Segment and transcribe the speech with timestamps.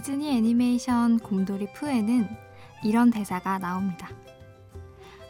[0.00, 2.26] 디즈니 애니메이션 곰돌이 푸에는
[2.82, 4.08] 이런 대사가 나옵니다.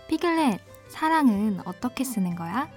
[0.07, 2.71] 피글렛, 사랑은 어떻게 쓰는 거야?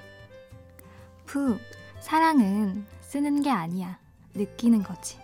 [1.27, 1.59] 푸,
[2.01, 3.99] 사랑은 쓰는 게 아니야.
[4.33, 5.19] 느끼는 거지.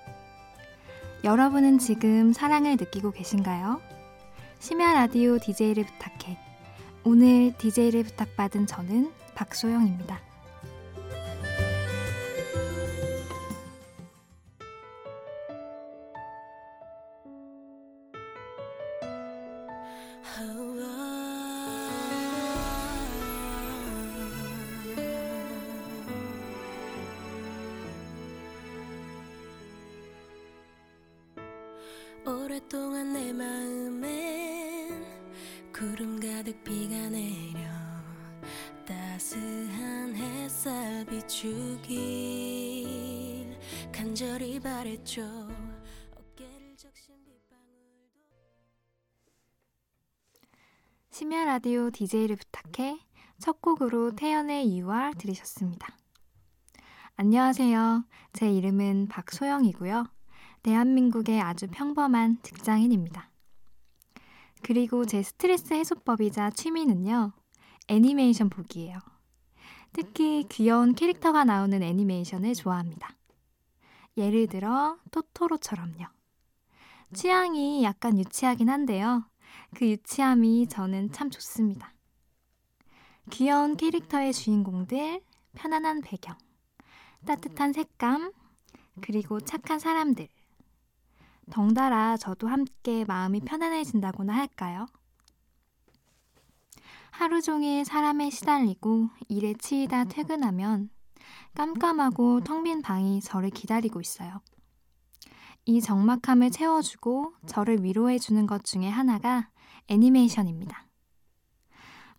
[1.24, 3.82] 여러분은 지금 사랑을 느끼고 계신가요?
[4.60, 6.38] 심야 라디오 DJ를 부탁해.
[7.04, 10.29] 오늘 DJ를 부탁받은 저는 박소영입니다.
[51.20, 52.98] 심야 라디오 DJ를 부탁해
[53.40, 55.98] 첫 곡으로 태연의 유알 들으셨습니다.
[57.18, 58.06] 안녕하세요.
[58.32, 60.06] 제 이름은 박소영이고요.
[60.64, 63.30] 대한민국의 아주 평범한 직장인입니다.
[64.62, 67.34] 그리고 제 스트레스 해소법이자 취미는요,
[67.90, 68.98] 애니메이션 보기예요.
[69.92, 73.10] 특히 귀여운 캐릭터가 나오는 애니메이션을 좋아합니다.
[74.16, 76.06] 예를 들어, 토토로처럼요.
[77.14, 79.26] 취향이 약간 유치하긴 한데요.
[79.76, 81.94] 그 유치함이 저는 참 좋습니다.
[83.30, 85.22] 귀여운 캐릭터의 주인공들,
[85.56, 86.36] 편안한 배경,
[87.26, 88.34] 따뜻한 색감,
[89.02, 90.28] 그리고 착한 사람들.
[91.52, 94.86] 덩달아 저도 함께 마음이 편안해진다고나 할까요?
[97.12, 100.90] 하루 종일 사람에 시달리고 일에 치이다 퇴근하면
[101.56, 104.42] 깜깜하고 텅 빈 방이 저를 기다리고 있어요.
[105.66, 109.50] 이 적막함을 채워주고 저를 위로해주는 것 중에 하나가
[109.90, 110.86] 애니메이션입니다.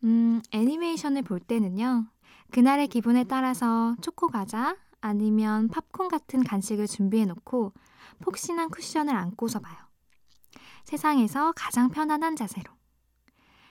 [0.05, 2.07] 음, 애니메이션을 볼 때는요,
[2.51, 7.73] 그날의 기분에 따라서 초코 과자 아니면 팝콘 같은 간식을 준비해 놓고
[8.21, 9.77] 폭신한 쿠션을 안고서 봐요.
[10.85, 12.73] 세상에서 가장 편안한 자세로.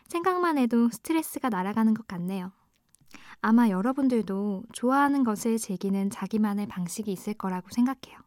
[0.08, 2.52] 생각만 해도 스트레스가 날아가는 것 같네요.
[3.42, 8.20] 아마 여러분들도 좋아하는 것을 즐기는 자기만의 방식이 있을 거라고 생각해요.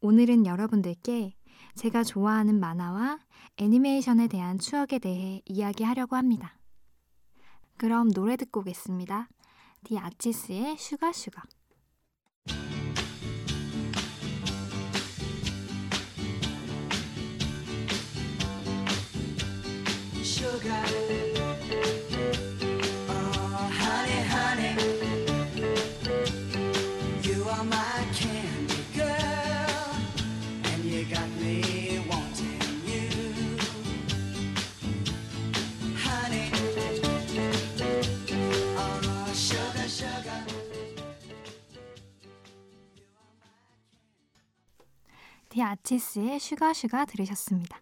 [0.00, 1.34] 오늘은 여러분들께
[1.74, 3.18] 제가 좋아하는 만화와
[3.56, 6.56] 애니메이션에 대한 추억에 대해 이야기하려고 합니다.
[7.76, 9.28] 그럼 노래 듣고 오겠습니다.
[9.84, 11.42] The Archies의 Sugar Sugar.
[20.22, 21.23] The
[45.74, 47.80] 아치스의 슈가슈가 들으셨습니다.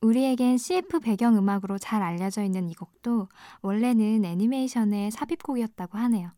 [0.00, 3.28] 우리에겐 CF 배경 음악으로 잘 알려져 있는 이 곡도
[3.62, 6.30] 원래는 애니메이션의 삽입곡이었다고 하네요.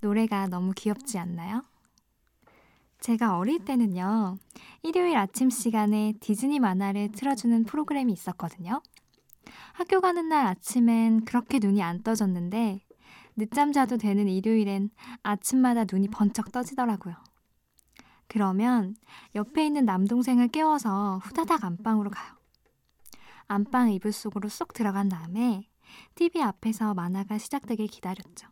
[0.00, 1.62] 노래가 너무 귀엽지 않나요?
[3.02, 4.38] 제가 어릴 때는요,
[4.84, 8.80] 일요일 아침 시간에 디즈니 만화를 틀어주는 프로그램이 있었거든요.
[9.72, 12.86] 학교 가는 날 아침엔 그렇게 눈이 안 떠졌는데,
[13.34, 14.90] 늦잠 자도 되는 일요일엔
[15.24, 17.16] 아침마다 눈이 번쩍 떠지더라고요.
[18.28, 18.94] 그러면
[19.34, 22.36] 옆에 있는 남동생을 깨워서 후다닥 안방으로 가요.
[23.48, 25.68] 안방 이불 속으로 쏙 들어간 다음에
[26.14, 28.46] TV 앞에서 만화가 시작되길 기다렸죠.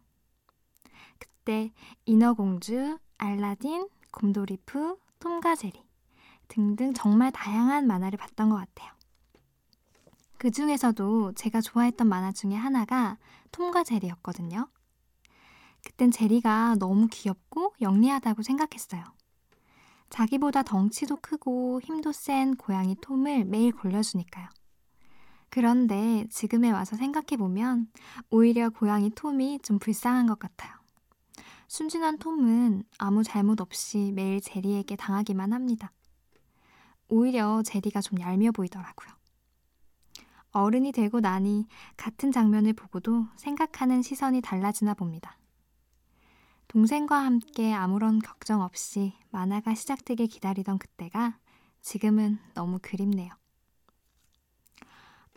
[1.20, 1.70] 그때
[2.04, 5.84] 인어공주, 알라딘, 곰돌이프, 톰과 제리
[6.48, 8.92] 등등 정말 다양한 만화를 봤던 것 같아요.
[10.38, 13.18] 그 중에서도 제가 좋아했던 만화 중에 하나가
[13.52, 14.68] 톰과 제리였거든요.
[15.84, 19.04] 그땐 제리가 너무 귀엽고 영리하다고 생각했어요.
[20.08, 24.48] 자기보다 덩치도 크고 힘도 센 고양이 톰을 매일 골려주니까요.
[25.50, 27.88] 그런데 지금에 와서 생각해보면
[28.30, 30.79] 오히려 고양이 톰이 좀 불쌍한 것 같아요.
[31.70, 35.92] 순진한 톰은 아무 잘못 없이 매일 제리에게 당하기만 합니다.
[37.06, 39.14] 오히려 제리가 좀 얄미워 보이더라고요.
[40.50, 45.38] 어른이 되고 나니 같은 장면을 보고도 생각하는 시선이 달라지나 봅니다.
[46.66, 51.38] 동생과 함께 아무런 걱정 없이 만화가 시작되길 기다리던 그때가
[51.82, 53.30] 지금은 너무 그립네요.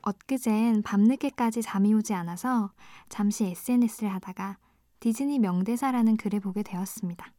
[0.02, 2.72] 엊그젠 밤늦게까지 잠이 오지 않아서
[3.08, 4.58] 잠시 SNS를 하다가
[5.04, 7.34] 디즈니 명대사라는 글을 보게 되었습니다.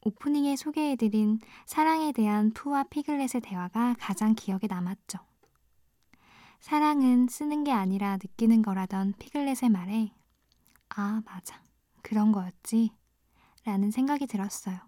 [0.00, 5.18] 오프닝에 소개해드린 사랑에 대한 푸와 피글렛의 대화가 가장 기억에 남았죠.
[6.60, 10.14] 사랑은 쓰는 게 아니라 느끼는 거라던 피글렛의 말에
[10.96, 11.60] 아, 맞아.
[12.00, 12.90] 그런 거였지.
[13.66, 14.78] 라는 생각이 들었어요.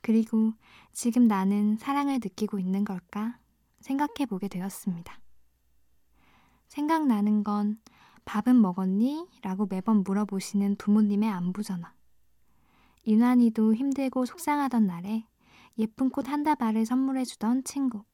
[0.00, 0.54] 그리고
[0.94, 3.38] 지금 나는 사랑을 느끼고 있는 걸까
[3.80, 5.20] 생각해 보게 되었습니다.
[6.68, 7.78] 생각나는 건
[8.28, 9.26] 밥은 먹었니?
[9.40, 11.94] 라고 매번 물어보시는 부모님의 안부 전화.
[13.06, 15.26] 유난히도 힘들고 속상하던 날에
[15.78, 18.04] 예쁜 꽃 한 다발을 선물해주던 친구.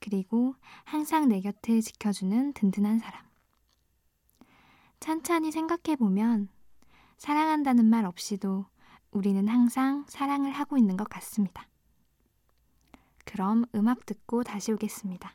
[0.00, 0.54] 그리고
[0.84, 3.24] 항상 내 곁을 지켜주는 든든한 사람.
[5.00, 6.50] 찬찬히 생각해보면
[7.16, 8.66] 사랑한다는 말 없이도
[9.12, 11.66] 우리는 항상 사랑을 하고 있는 것 같습니다.
[13.24, 15.34] 그럼 음악 듣고 다시 오겠습니다.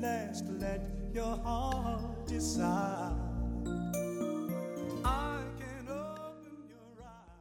[0.00, 0.80] last let
[1.12, 3.12] your heart decide?
[5.04, 7.36] I can open your eyes.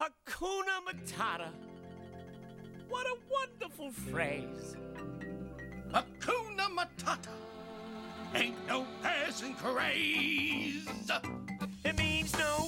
[0.00, 1.50] Hakuna Matata.
[2.88, 4.76] What a wonderful phrase.
[5.92, 7.36] Hakuna Matata.
[8.34, 10.88] Ain't no passing craze.
[11.84, 12.66] It means no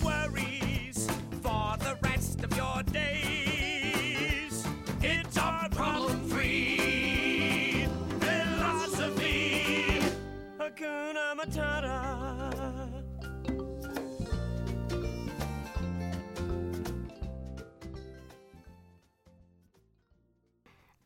[11.09, 11.99] Hakuna Matata.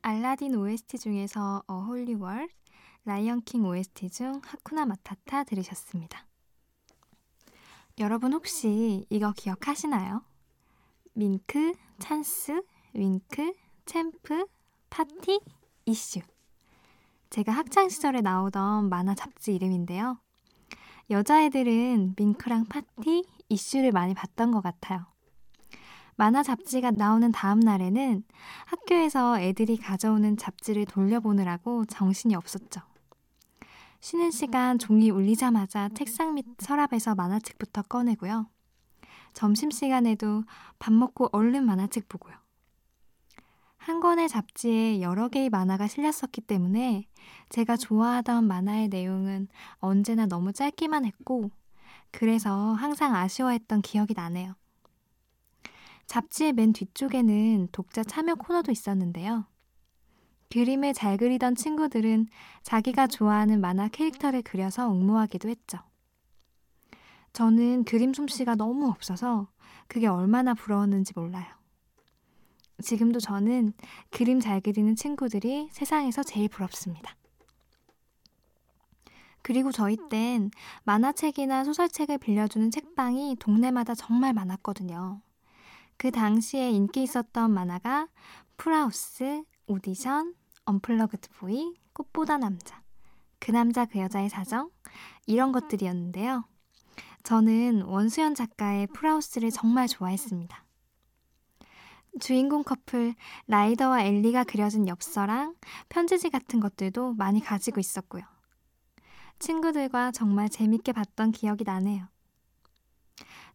[0.02, 2.48] 알라딘 OST 중에서 어 홀리 월,
[3.04, 6.26] 라이언 킹 OST 중 Hakuna Matata 들으셨습니다.
[8.00, 10.24] 여러분 혹시 이거 기억하시나요?
[11.14, 12.60] 밍크, 찬스,
[12.94, 13.54] 윙크,
[13.86, 14.46] 챔프,
[14.90, 15.38] 파티,
[15.86, 16.22] 이슈.
[17.32, 20.18] 제가 학창 시절에 나오던 만화 잡지 이름인데요.
[21.08, 25.06] 여자애들은 밍크랑 파티, 이슈를 많이 봤던 것 같아요.
[26.16, 28.22] 만화 잡지가 나오는 다음 날에는
[28.66, 32.82] 학교에서 애들이 가져오는 잡지를 돌려보느라고 정신이 없었죠.
[34.00, 38.46] 쉬는 시간 종이 울리자마자 책상 밑 서랍에서 만화책부터 꺼내고요.
[39.32, 40.44] 점심시간에도
[40.78, 42.34] 밥 먹고 얼른 만화책 보고요.
[43.82, 47.08] 한 권의 잡지에 여러 개의 만화가 실렸었기 때문에
[47.48, 49.48] 제가 좋아하던 만화의 내용은
[49.78, 51.50] 언제나 너무 짧기만 했고,
[52.12, 54.54] 그래서 항상 아쉬워했던 기억이 나네요.
[56.06, 59.46] 잡지의 맨 뒤쪽에는 독자 참여 코너도 있었는데요.
[60.50, 62.28] 그림을 잘 그리던 친구들은
[62.62, 65.78] 자기가 좋아하는 만화 캐릭터를 그려서 옹모하기도 했죠.
[67.32, 69.48] 저는 그림 솜씨가 너무 없어서
[69.88, 71.61] 그게 얼마나 부러웠는지 몰라요.
[72.82, 73.72] 지금도 저는
[74.10, 77.16] 그림 잘 그리는 친구들이 세상에서 제일 부럽습니다.
[79.42, 80.50] 그리고 저희 땐
[80.84, 85.20] 만화책이나 소설책을 빌려주는 책방이 동네마다 정말 많았거든요.
[85.96, 88.08] 그 당시에 인기 있었던 만화가
[88.56, 90.34] 풀하우스, 오디션,
[90.64, 92.82] 언플러그드 보이, 꽃보다 남자,
[93.38, 94.70] 그 남자 그 여자의 사정
[95.26, 96.44] 이런 것들이었는데요.
[97.24, 100.64] 저는 원수연 작가의 풀하우스를 정말 좋아했습니다.
[102.20, 103.14] 주인공 커플
[103.46, 105.54] 라이더와 엘리가 그려진 엽서랑
[105.88, 108.22] 편지지 같은 것들도 많이 가지고 있었고요.
[109.38, 112.06] 친구들과 정말 재밌게 봤던 기억이 나네요.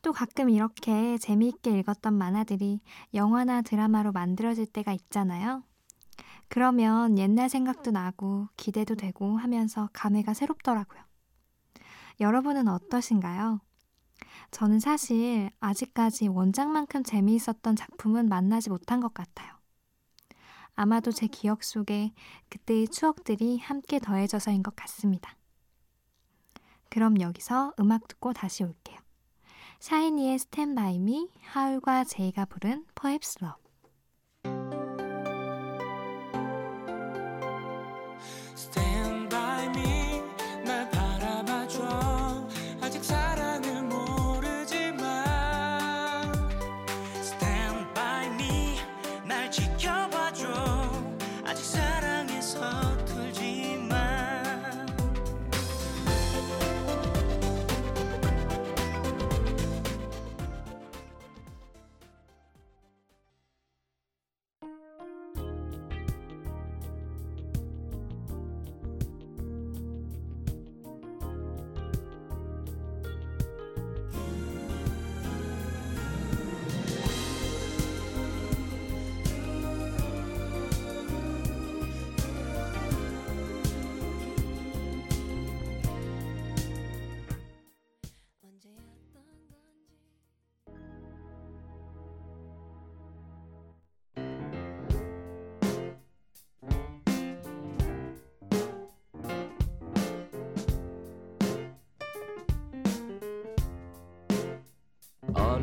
[0.01, 2.81] 또 가끔 이렇게 재미있게 읽었던 만화들이
[3.13, 5.63] 영화나 드라마로 만들어질 때가 있잖아요.
[6.49, 11.01] 그러면 옛날 생각도 나고 기대도 되고 하면서 감회가 새롭더라고요.
[12.19, 13.59] 여러분은 어떠신가요?
[14.51, 19.53] 저는 사실 아직까지 원작만큼 재미있었던 작품은 만나지 못한 것 같아요.
[20.75, 22.11] 아마도 제 기억 속에
[22.49, 25.35] 그때의 추억들이 함께 더해져서인 것 같습니다.
[26.89, 28.97] 그럼 여기서 음악 듣고 다시 올게요.
[29.79, 33.66] 샤이니의 Stand By Me, 하울과 제이가 부른 Perhaps.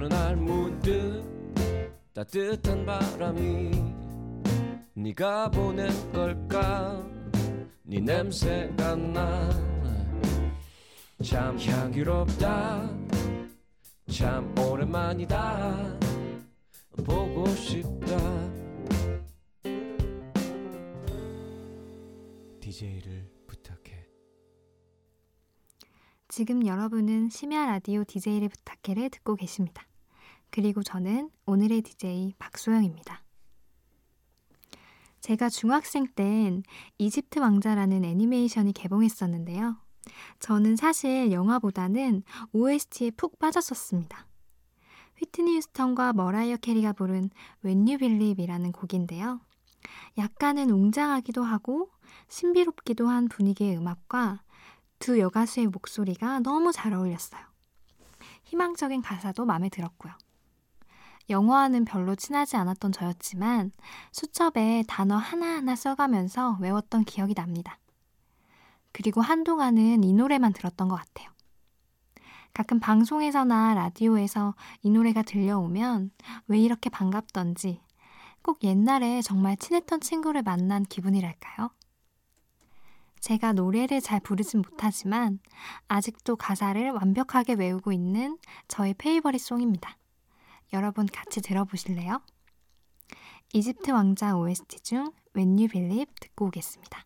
[0.04, 1.24] 어느 날 문득
[2.12, 3.70] 따뜻한 바람이
[4.92, 7.02] 네가 보낸 걸까?
[7.84, 9.74] 네 냄새가 나
[11.24, 12.86] 참 향기롭다.
[14.10, 15.98] 참 오랜만이다.
[17.06, 18.14] 보고 싶다.
[22.60, 24.06] DJ를 부탁해.
[26.28, 29.86] 지금 여러분은 심야 라디오 DJ를 부탁해를 듣고 계십니다.
[30.54, 33.24] 그리고 저는 오늘의 DJ 박소영입니다.
[35.20, 36.62] 제가 중학생 땐
[36.96, 39.76] 이집트 왕자라는 애니메이션이 개봉했었는데요.
[40.38, 44.28] 저는 사실 영화보다는 OST에 푹 빠졌었습니다.
[45.16, 47.30] 휘트니 휴스턴과 머라이어 캐리가 부른
[47.64, 49.40] When You Believe이라는 곡인데요.
[50.18, 51.90] 약간은 웅장하기도 하고
[52.28, 54.44] 신비롭기도 한 분위기의 음악과
[55.00, 57.42] 두 여가수의 목소리가 너무 잘 어울렸어요.
[58.44, 60.12] 희망적인 가사도 마음에 들었고요.
[61.30, 63.72] 영어와는 별로 친하지 않았던 저였지만
[64.12, 67.78] 수첩에 단어 하나하나 써가면서 외웠던 기억이 납니다.
[68.92, 71.30] 그리고 한동안은 이 노래만 들었던 것 같아요.
[72.52, 76.12] 가끔 방송에서나 라디오에서 이 노래가 들려오면
[76.46, 77.80] 왜 이렇게 반갑던지
[78.42, 81.70] 꼭 옛날에 정말 친했던 친구를 만난 기분이랄까요?
[83.18, 85.40] 제가 노래를 잘 부르진 못하지만
[85.88, 88.38] 아직도 가사를 완벽하게 외우고 있는
[88.68, 89.96] 저의 favorite 송입니다.
[90.72, 92.20] 여러분 같이 들어보실래요?
[93.52, 97.04] 이집트 왕자 OST 중 When You Believe 듣고 오겠습니다.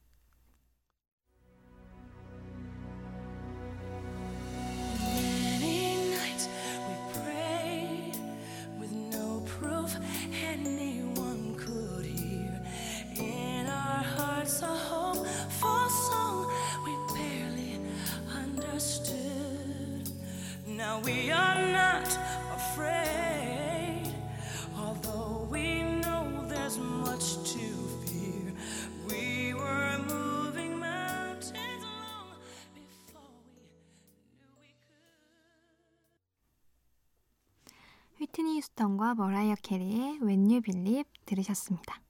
[38.29, 42.01] 휘트니 휴스턴과 머라이어 캐리의 When You Believe 들으셨습니다.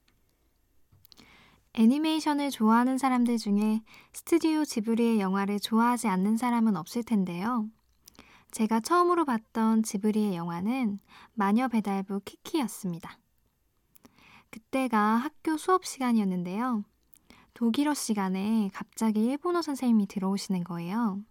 [1.73, 7.67] 애니메이션을 좋아하는 사람들 중에 스튜디오 지브리의 영화를 좋아하지 않는 사람은 없을 텐데요.
[8.51, 10.99] 제가 처음으로 봤던 지브리의 영화는
[11.33, 13.19] 마녀 배달부 키키였습니다.
[14.49, 16.83] 그때가 학교 수업 시간이었는데요.
[17.53, 21.21] 독일어 시간에 갑자기 일본어 선생님이 들어오시는 거예요.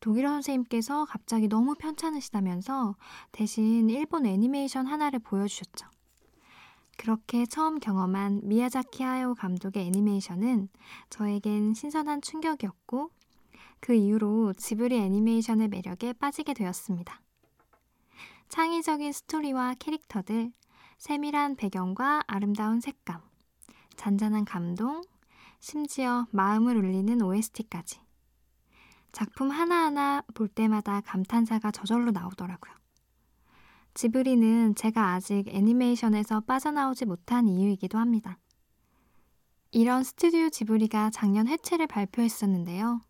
[0.00, 2.96] 독일어 선생님께서 갑자기 너무 편찮으시다면서
[3.32, 5.86] 대신 일본 애니메이션 하나를 보여주셨죠.
[6.96, 10.68] 그렇게 처음 경험한 미야자키 하야오 감독의 애니메이션은
[11.08, 13.10] 저에겐 신선한 충격이었고
[13.80, 17.22] 그 이후로 지브리 애니메이션의 매력에 빠지게 되었습니다.
[18.48, 20.52] 창의적인 스토리와 캐릭터들,
[20.98, 23.22] 세밀한 배경과 아름다운 색감,
[23.96, 25.02] 잔잔한 감동,
[25.60, 28.09] 심지어 마음을 울리는 OST까지.
[29.12, 32.72] 작품 하나하나 볼 때마다 감탄사가 저절로 나오더라고요.
[33.94, 38.38] 지브리는 제가 아직 애니메이션에서 빠져나오지 못한 이유이기도 합니다.
[39.72, 43.02] 이런 스튜디오 지브리가 작년 해체를 발표했었는데요.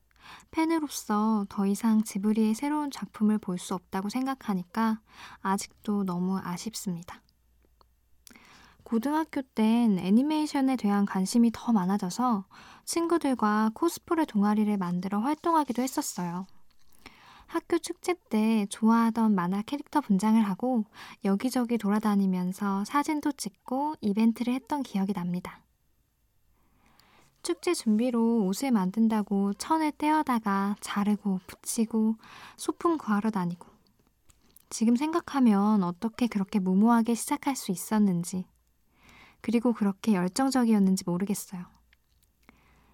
[0.50, 5.00] 팬으로서 더 이상 지브리의 새로운 작품을 볼 수 없다고 생각하니까
[5.40, 7.22] 아직도 너무 아쉽습니다.
[8.90, 12.44] 고등학교 땐 애니메이션에 대한 관심이 더 많아져서
[12.84, 16.48] 친구들과 코스프레 동아리를 만들어 활동하기도 했었어요.
[17.46, 20.86] 학교 축제 때 좋아하던 만화 캐릭터 분장을 하고
[21.24, 25.60] 여기저기 돌아다니면서 사진도 찍고 이벤트를 했던 기억이 납니다.
[27.44, 32.16] 축제 준비로 옷을 만든다고 천을 떼어다가 자르고 붙이고
[32.56, 33.68] 소품 구하러 다니고
[34.68, 38.49] 지금 생각하면 어떻게 그렇게 무모하게 시작할 수 있었는지
[39.40, 41.64] 그리고 그렇게 열정적이었는지 모르겠어요.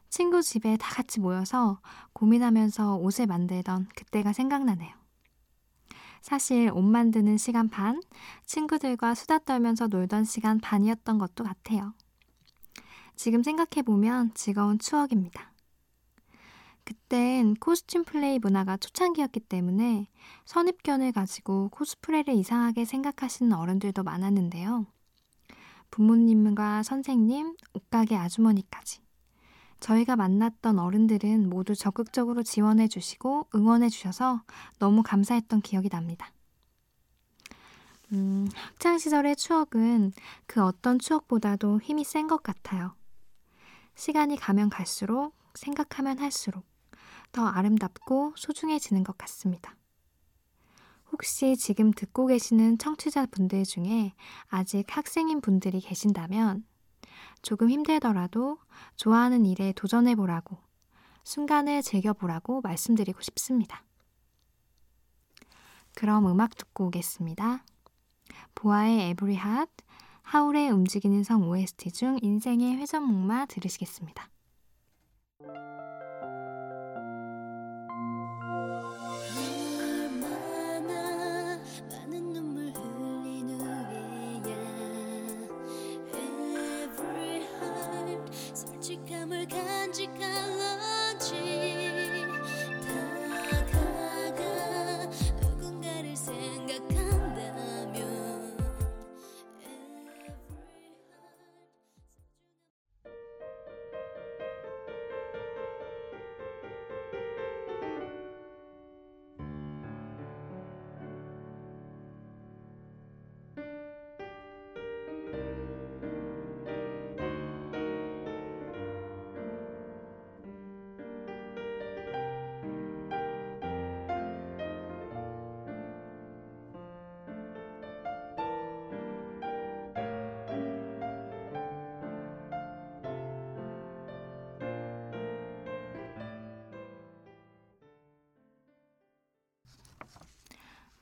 [0.09, 1.81] 친구 집에 다 같이 모여서
[2.12, 4.95] 고민하면서 옷을 만들던 그때가 생각나네요.
[6.23, 8.00] 사실 옷 만드는 시간 반,
[8.47, 11.95] 친구들과 수다 떨면서 놀던 시간 반이었던 것도 같아요.
[13.15, 15.53] 지금 생각해보면 즐거운 추억입니다.
[16.85, 20.09] 그땐 코스튬 플레이 문화가 초창기였기 때문에
[20.45, 24.87] 선입견을 가지고 코스프레를 이상하게 생각하시는 어른들도 많았는데요.
[25.90, 29.00] 부모님과 선생님, 옷가게 아주머니까지.
[29.81, 34.43] 저희가 만났던 어른들은 모두 적극적으로 지원해 주시고 응원해 주셔서
[34.78, 36.31] 너무 감사했던 기억이 납니다.
[38.12, 40.12] 음, 학창시절의 추억은
[40.47, 42.95] 그 어떤 추억보다도 힘이 센 것 같아요.
[43.95, 46.64] 시간이 가면 갈수록, 생각하면 할수록
[47.33, 49.75] 더 아름답고 소중해지는 것 같습니다.
[51.13, 54.13] 혹시 지금 듣고 계시는 청취자분들 중에
[54.49, 56.65] 아직 학생인 분들이 계신다면
[57.43, 58.59] 조금 힘들더라도
[58.97, 60.59] 좋아하는 일에 도전해보라고,
[61.25, 63.85] 순간을 즐겨보라고 말씀드리고 싶습니다.
[65.95, 67.65] 그럼 음악 듣고 오겠습니다.
[68.55, 69.73] 보아의 Every Heart,
[70.23, 74.29] 하울의 움직이는 성 OST 중 인생의 회전목마 들으시겠습니다.
[89.26, 90.86] 솔직함을 간직할런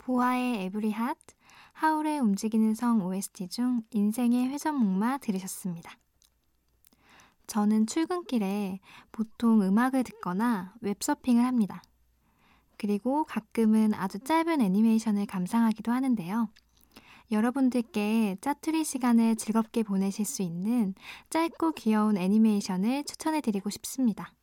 [0.05, 1.17] 보아의 에브리 핫,
[1.73, 5.97] 하울의 움직이는 성 OST 중 인생의 회전목마 들으셨습니다.
[7.47, 8.81] 저는 출근길에
[9.13, 11.83] 보통 음악을 듣거나 웹서핑을 합니다.
[12.77, 16.51] 그리고 가끔은 아주 짧은 애니메이션을 감상하기도 하는데요.
[17.31, 20.95] 여러분들께 짜투리 시간을 즐겁게 보내실 수 있는
[21.31, 24.35] 짧고 귀여운 애니메이션을 추천해 드리고 싶습니다.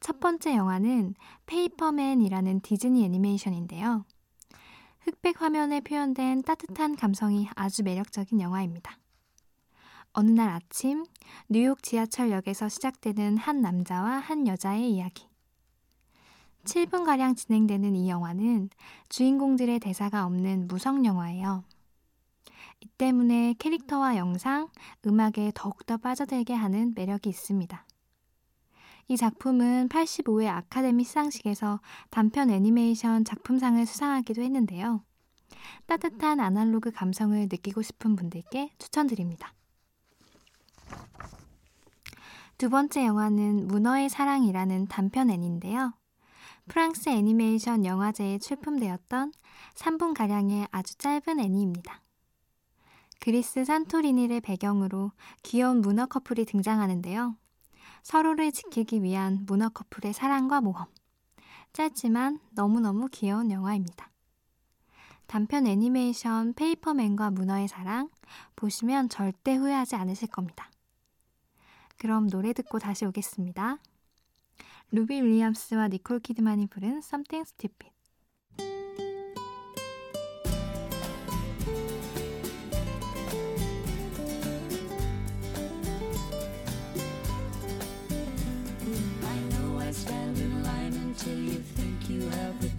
[0.00, 1.14] 첫 번째 영화는
[1.46, 4.04] Paperman이라는 디즈니 애니메이션인데요.
[5.00, 8.98] 흑백 화면에 표현된 따뜻한 감성이 아주 매력적인 영화입니다.
[10.12, 11.04] 어느 날 아침,
[11.48, 15.26] 뉴욕 지하철역에서 시작되는 한 남자와 한 여자의 이야기.
[16.64, 18.68] 7분가량 진행되는 이 영화는
[19.08, 21.64] 주인공들의 대사가 없는 무성 영화예요.
[22.80, 24.68] 이 때문에 캐릭터와 영상,
[25.06, 27.87] 음악에 더욱더 빠져들게 하는 매력이 있습니다.
[29.10, 35.02] 이 작품은 85회 아카데미 시상식에서 단편 애니메이션 작품상을 수상하기도 했는데요.
[35.86, 39.54] 따뜻한 아날로그 감성을 느끼고 싶은 분들께 추천드립니다.
[42.58, 45.94] 두 번째 영화는 문어의 사랑이라는 단편 애니인데요.
[46.66, 49.32] 프랑스 애니메이션 영화제에 출품되었던
[49.74, 52.02] 3분가량의 아주 짧은 애니입니다.
[53.20, 55.12] 그리스 산토리니를 배경으로
[55.44, 57.36] 귀여운 문어 커플이 등장하는데요.
[58.08, 60.86] 서로를 지키기 위한 문어 커플의 사랑과 모험.
[61.74, 64.10] 짧지만 너무너무 귀여운 영화입니다.
[65.26, 68.08] 단편 애니메이션 페이퍼맨과 문어의 사랑
[68.56, 70.70] 보시면 절대 후회하지 않으실 겁니다.
[71.98, 73.76] 그럼 노래 듣고 다시 오겠습니다.
[74.90, 77.97] 루비 윌리엄스와 니콜 키드만이 부른 Something Stupid.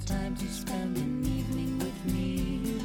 [0.10, 2.82] Time to spend an evening with me.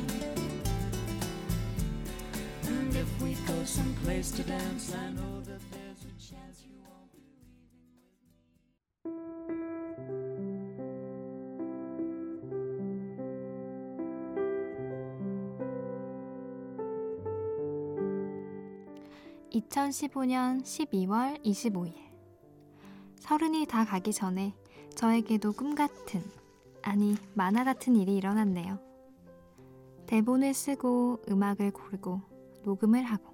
[2.66, 7.10] And if we go someplace to dance, I know that there's a chance you won't
[7.12, 7.88] be leaving with
[19.48, 19.60] me.
[19.62, 21.94] 2015년 12월 25일.
[23.16, 24.54] 서른이 다 가기 전에
[24.94, 26.22] 저에게도 꿈 같은,
[26.86, 28.78] 아니, 만화 같은 일이 일어났네요.
[30.06, 32.20] 대본을 쓰고 음악을 고르고
[32.62, 33.32] 녹음을 하고.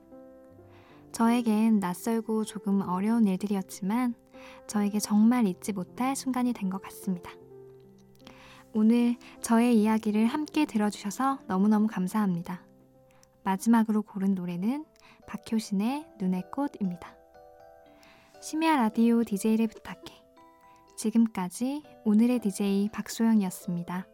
[1.11, 4.15] 저에겐 낯설고 조금 어려운 일들이었지만
[4.69, 7.33] 저에게 정말 잊지 못할 순간이 된 것 같습니다.
[8.73, 12.63] 오늘 저의 이야기를 함께 들어주셔서 너무너무 감사합니다.
[13.43, 14.85] 마지막으로 고른 노래는
[15.27, 17.17] 박효신의 눈의 꽃입니다.
[18.41, 20.20] 심야 라디오 DJ를 부탁해.
[21.01, 24.07] 지금까지 오늘의 DJ 박소영이었습니다.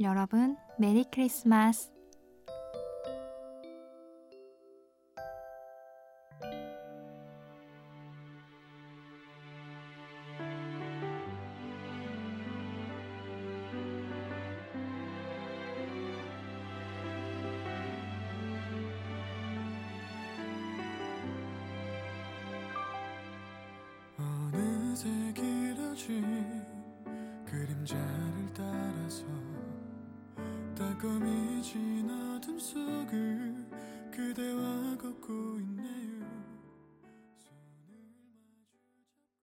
[0.00, 1.99] 여러분, 메리 크리스마스!